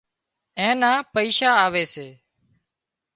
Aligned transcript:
اين 0.59 0.73
نا 0.81 0.91
پئيشا 1.13 1.49
آوي 1.65 1.83
سي 1.93 2.07